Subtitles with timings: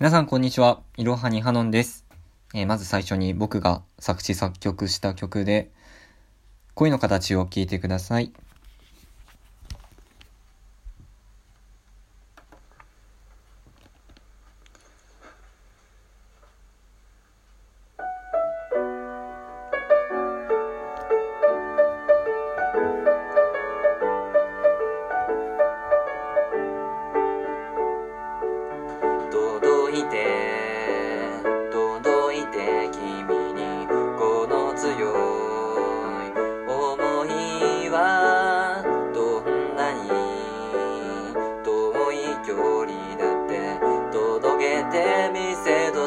[0.00, 0.80] 皆さんこんにちは。
[0.96, 2.04] いろはにハノンです。
[2.54, 5.72] えーまず最初に僕が作詞作曲した曲で、
[6.74, 8.20] 恋の形を聴いてくださ。
[8.20, 8.32] い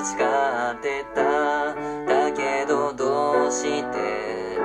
[0.03, 0.17] 誓っ
[0.81, 4.57] てただけどどうして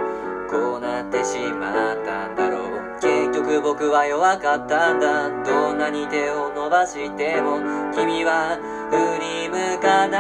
[0.51, 2.77] こうなってしまったんだろう。
[3.01, 5.29] 結局僕は弱かったんだ。
[5.45, 7.61] どんなに手を伸ばしても
[7.93, 8.59] 君は
[8.91, 10.17] 振り向かな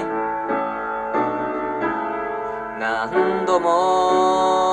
[0.00, 0.04] い。
[2.78, 4.63] 何度も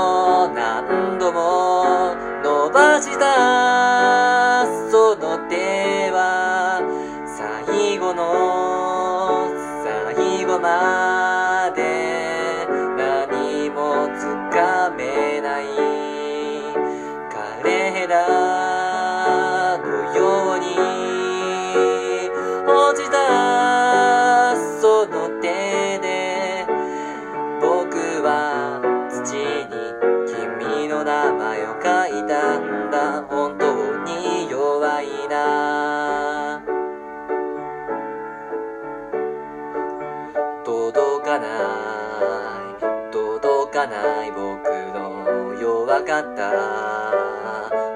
[41.32, 46.52] かない届かない僕の弱かった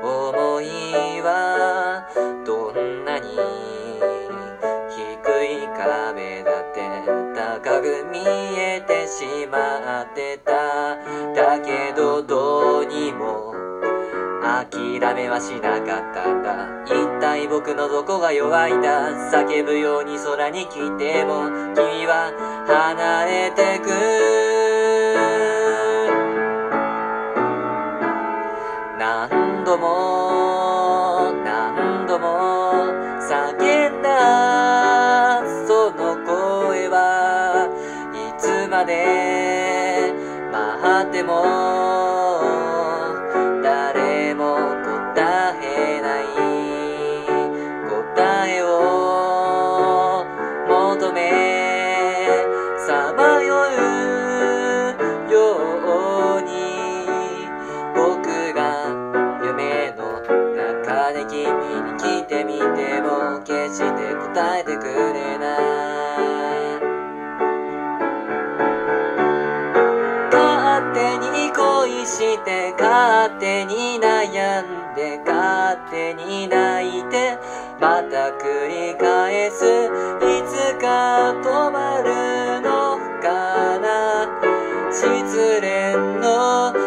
[0.01, 2.07] 想いは
[2.45, 3.27] どんなに
[4.89, 4.99] 低
[5.43, 6.79] い壁だって
[7.35, 8.19] 高く見
[8.57, 10.95] えてしまってた。
[11.33, 13.44] だけどどうにも
[14.63, 16.69] 諦めはしなかったんだ。
[16.85, 19.09] 一体僕のどこが弱いんだ。
[19.29, 22.31] 叫ぶように空に来ても君は
[22.65, 23.89] 離れてく。
[28.97, 32.85] 何度も何度も
[33.19, 35.43] 叫んだ。
[35.67, 37.67] その声は
[38.13, 40.13] いつまで
[40.51, 42.54] 待っても。
[62.27, 66.55] てみても決して答えてくれない
[70.31, 77.37] 勝手に恋して勝手に悩んで勝手に泣いて
[77.79, 84.27] また繰り返すいつか止まるのかな
[84.91, 86.84] 失恋の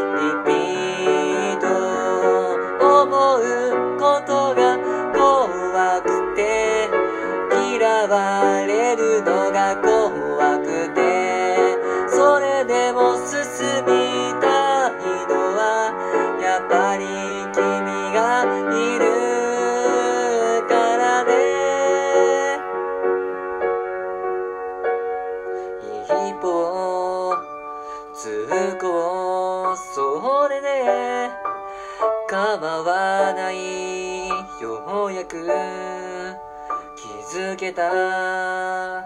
[35.29, 35.47] く。
[36.97, 37.07] 気
[37.37, 39.05] づけた。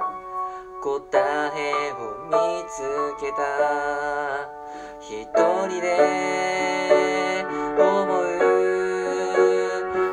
[0.81, 1.95] 答えを
[2.27, 2.33] 見
[2.69, 2.81] つ
[3.21, 3.43] けた。
[5.01, 5.29] 一
[5.69, 7.45] 人で
[7.77, 7.83] 思
[8.21, 8.25] う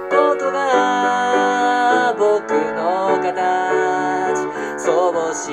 [0.09, 3.33] ことが僕の形。
[4.78, 5.50] そうし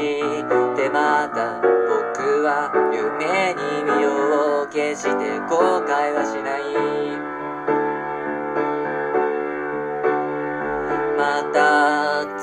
[0.77, 7.46] てまた僕は夢に見よう決して後悔はしない。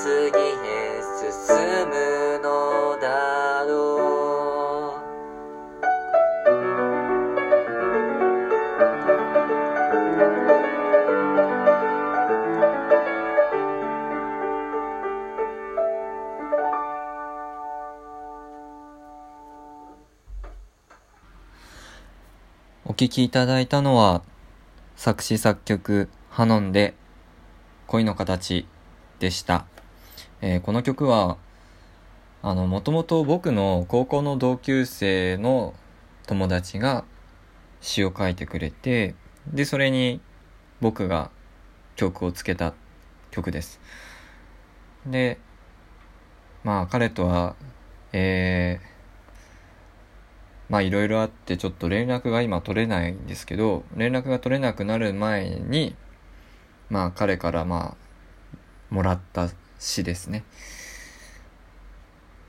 [0.03, 1.55] 次へ進
[1.87, 5.03] むのだろう
[22.85, 24.21] お聴きいただいたのは、
[24.97, 26.93] 作詞作曲、ハノンで、
[27.87, 28.67] 恋の形
[29.19, 29.72] でした。
[30.45, 31.37] えー、この曲は、
[32.41, 35.73] あの、もともと僕の高校の同級生の
[36.27, 37.05] 友達が
[37.79, 39.15] 詩を書いてくれて、
[39.47, 40.19] で、それに
[40.81, 41.31] 僕が
[41.95, 42.73] 曲をつけた
[43.31, 43.79] 曲です。
[45.05, 45.39] で、
[46.65, 47.55] まあ彼とは、
[48.11, 48.85] えー、
[50.67, 55.95] まあいろいろあってちょっと連絡が今取れないんですけど、連絡が取れなくなる前に、
[56.89, 59.47] まあ彼からまあ、もらった
[59.83, 60.43] 詩ですね。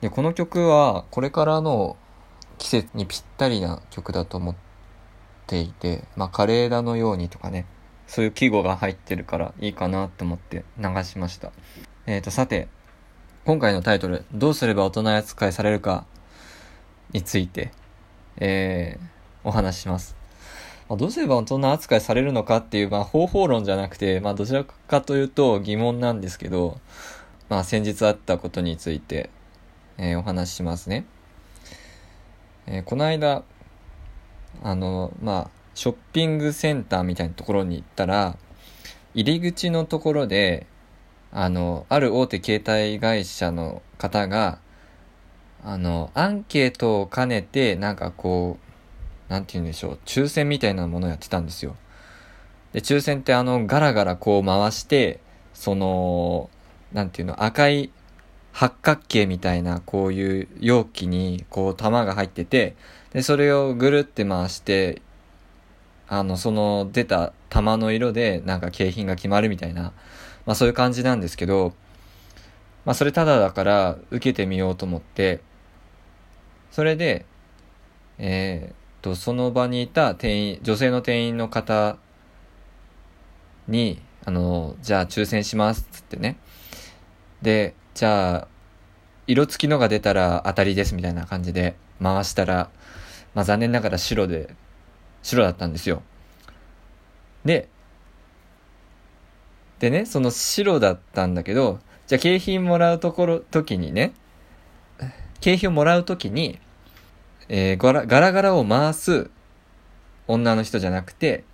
[0.00, 1.96] で、この曲はこれからの
[2.58, 4.54] 季節にぴったりな曲だと思っ
[5.46, 7.66] ていて、まあカレーダのようにとかね、
[8.06, 11.50] そういう季語が入ってるからいいかなと思って流しました。
[12.06, 12.68] えっ、ー、と、さて、
[13.44, 16.06] 今回のタイトル、どうすれば大人扱いされるか
[17.12, 17.72] について、
[18.36, 20.16] えー、お話しします。
[20.88, 26.78] まあ、どうすれば大人扱いされるのかっていう、まあ、方法論じゃなくて、まあ、どちらかというと疑問なんですけど、
[27.48, 29.30] まあ、先日あったことについて、
[29.98, 31.04] えー、お話ししますね。
[32.66, 33.42] えー、この間、
[34.62, 38.38] あの、まあ、ショッピングセンターみたいなところに行ったら、
[39.14, 40.66] 入り口のところで、
[41.32, 44.58] あの、ある大手携帯会社の方が、
[45.64, 48.58] あの、アンケートを兼ねて、なんかこ
[49.28, 51.76] う、なんて言うんでしょう、抽選みたいなものをやってたんですよ。
[52.72, 55.20] で、抽選ってあの、ガラガラこう回して、
[55.52, 56.50] その、
[56.94, 57.90] なんていうの、赤い
[58.52, 62.76] 八角形みたいなこういう容器にこう玉が入ってて、
[63.12, 65.02] で、それをぐるって回して、
[66.08, 69.92] あの、その出た玉の色でなんか景品が決まるみたいな、
[70.46, 71.74] まあそういう感じなんですけど、
[72.84, 75.40] まあそれただだから受けてみようと思って、
[76.70, 77.26] それで、
[78.18, 81.96] えー、っと、その場にいた店員、女性の店員の方
[83.66, 86.36] に、あの、じゃあ抽選しますっつってね。
[87.44, 88.48] で、じゃあ、
[89.26, 92.70] 色付きのが出たら当たりですみたいな感じで回したら、
[93.34, 94.54] まあ残念ながら白で、
[95.22, 96.02] 白だったんですよ。
[97.44, 97.68] で、
[99.78, 104.14] でね、その白だったんだけど、じゃあ景品もらうところ、時にね、
[105.42, 106.58] 景品をもらう時に、
[107.50, 109.30] えー、ガラガラガラを回す
[110.26, 111.44] 女の人じゃなくて、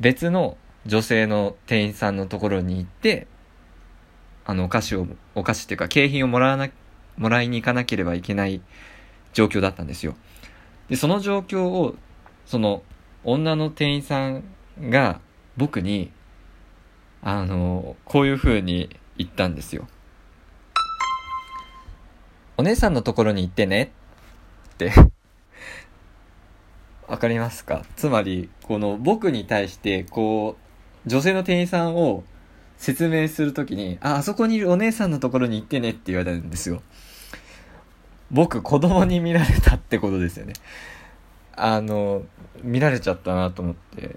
[0.00, 3.28] 別の女性の店員さんのところに行って、
[4.44, 6.68] あの、お菓子を、お菓子っていうか、景品をもらわな、
[7.16, 8.60] もらいに行かなければいけない
[9.32, 10.16] 状況だったんですよ。
[10.88, 11.96] で、その状況を、
[12.46, 12.82] その、
[13.24, 14.42] 女の店員さん
[14.80, 15.20] が
[15.56, 16.10] 僕に、
[17.22, 19.86] あの、こういう風に言ったんですよ。
[22.56, 23.92] お姉さんのところに行ってね
[24.74, 24.92] って
[27.08, 27.84] わかりますか？
[27.96, 30.56] つまり、この僕に対して、こ
[31.06, 32.24] う、女性の店員さんを
[32.82, 36.82] 説明するときに、あ、あそこにいるお姉さんのところに行ってねって言われるんですよ。
[38.32, 40.54] 僕、子供に見られたってことですよね。
[41.54, 42.24] あの、
[42.64, 44.16] 見られちゃったなと思って、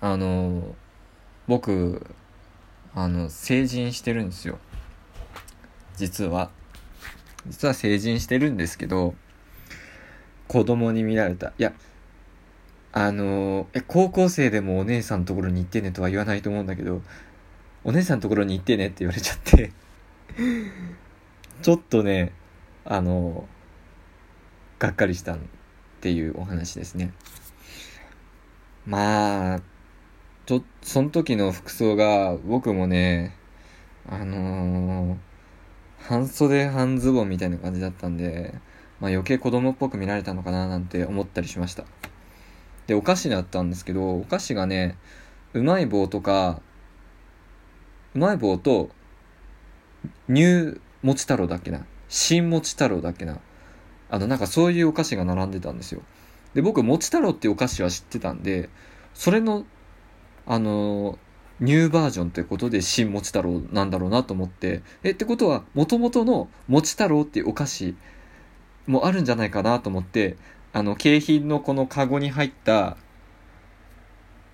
[0.00, 0.74] あの、
[1.46, 2.06] 僕、
[2.94, 4.58] あの、成人してるんですよ。
[5.98, 6.50] 実は。
[7.46, 9.14] 実は成人してるんですけど、
[10.48, 11.48] 子供に見られた。
[11.58, 11.74] いや、
[12.92, 17.02] あのえ、高校生でもお姉さんのところに行ってねとは言わないと思うんだけど、
[17.84, 19.72] お姉さんのところに行ってねって言われちゃって
[21.62, 22.32] ちょっとね、
[22.84, 23.46] あの
[24.78, 25.38] がっかりしたっ
[26.00, 27.12] ていうお話ですね。
[28.86, 29.60] まあ、
[30.46, 33.36] ちょ、その時の服装が僕もね、
[34.08, 35.16] あのー、
[36.00, 38.54] 半袖半ズボンみたいな感じだったんで、
[38.98, 41.84] まあ余計子供っぽく見られたのかななんて思ったりしました。
[42.88, 44.96] で、お菓子だったんですけど、お菓子がね、
[45.54, 46.60] うまい棒とか、
[48.14, 48.90] うまい棒と、
[50.28, 51.84] 乳もち太郎だっけな？
[52.08, 53.38] 新もち太郎だっけな？
[54.10, 56.02] あの、なんかそういうお菓子が並んでたんですよ。
[56.54, 58.68] で、僕、もち太郎っていうお菓子は知ってたんで、
[59.14, 59.64] それの、
[60.46, 61.18] あの
[61.60, 67.94] ニューバージョンってことで新もち太郎なんだろうなと思って、え、ってことは、元々のもち太郎っていうお菓子
[68.86, 70.36] もあるんじゃないかなと思って、
[70.72, 72.96] あの、景品のこのカゴに入った、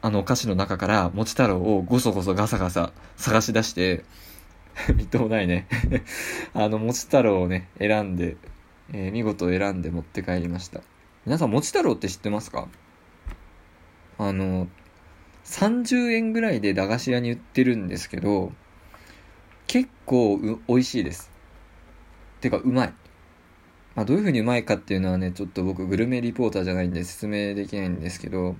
[0.00, 4.04] あのお菓子の中から、もち太郎をごそごそガサガサ探し出して、
[4.94, 5.66] みっともないね
[6.54, 8.36] あの、もち太郎をね、選んで、
[8.92, 10.82] えー、見事選んで持って帰りました。
[11.26, 12.68] 皆さん、もち太郎って知ってますか？
[14.18, 14.68] あの、
[15.44, 18.52] 30円ぐらいで駄菓子屋に売ってるんですけど、
[19.66, 20.38] 結構
[20.68, 21.30] 美味しいです。
[22.40, 22.94] てか、うまい。
[23.94, 28.56] まあ、どういう風にうまいかっていうのはね、ちょっと僕グルメリポーターじゃないんで説明できないんですけど、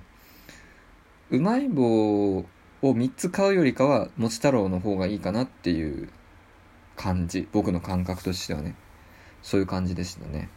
[1.31, 2.45] うまい棒を
[2.81, 6.09] 3つ買うよりかは、もち太郎の方がいいかなっていう
[6.95, 7.47] 感じ。
[7.51, 8.75] 僕の感覚としてはね。
[9.41, 10.49] そういう感じでしたね。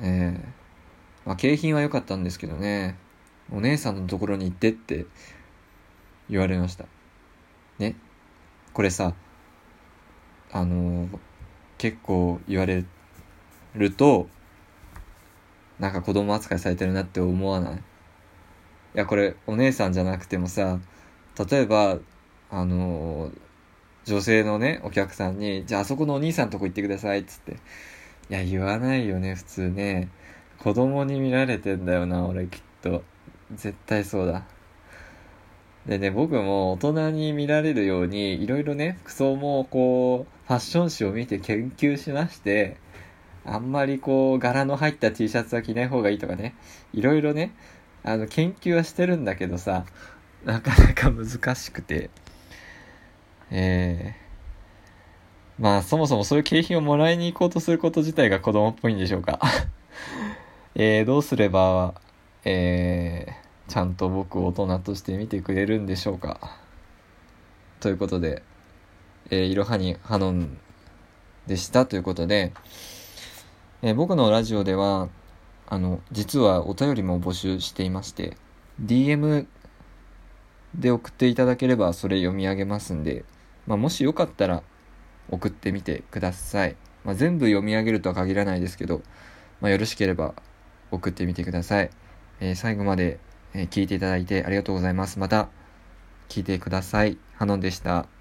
[0.00, 0.48] ええ
[1.26, 2.96] まあ景品は良かったんですけどね。
[3.52, 5.06] お姉さんのところに行ってって
[6.30, 6.86] 言われました。
[7.78, 7.96] ね。
[8.72, 9.14] これさ
[10.52, 11.08] あの
[11.78, 12.84] 結構言われ
[13.74, 14.28] ると
[15.78, 17.82] なんか子供扱いされてるなって思わない？
[18.94, 20.78] いやこれお姉さんじゃなくてもさ
[21.50, 21.98] 例えば
[22.50, 23.30] あの
[24.04, 27.58] 女性のねお客さんに「じゃああそこのお兄さんとこ行ってください」っつって。
[28.30, 30.08] いや言わないよね普通ね。
[30.58, 33.02] 子供に見られてんだよな俺きっと。
[33.54, 34.44] 絶対そうだ。
[35.86, 42.78] でね僕も大人に見られるようにいろいろね服装もこうファッション誌を見て研究しまして
[43.44, 46.54] あんまりこう柄の入った T シャツは着ない方がいいとかね。
[46.94, 47.52] いろいろね
[48.04, 49.86] あの研究はしてるんだけどさ
[50.44, 52.10] なかなか難しくて。
[53.50, 59.38] えー、まあそもそもそういう景品をもらいに行こうとすること自体が子供っぽいんでしょうか。
[60.74, 61.94] えー、どうすれば
[62.46, 66.58] えー、ちゃんと僕を大人として見てくれるんでしょうか。
[67.80, 68.42] ということで、
[69.30, 70.58] えー、いろはにハノン
[71.46, 72.52] でしたということで、
[73.80, 75.08] えー、僕のラジオでは
[75.66, 78.36] あの実はお便りも募集していまして
[78.82, 79.46] DM
[80.74, 83.24] で送っていただければそれ読み上げますんで、
[83.66, 84.62] まあ、もしよかったら
[85.30, 89.02] 送ってみてください、まあ、全部読み上げるとは限らないですけど、
[89.60, 90.34] まあ、よろしければ
[90.90, 91.90] 送ってみてください、
[92.40, 93.18] えー、最後まで
[93.54, 95.18] 聞いていただいてありがとうございます。
[95.18, 95.48] また
[96.28, 97.18] 聞いてください。
[97.36, 98.06] ハノンでした。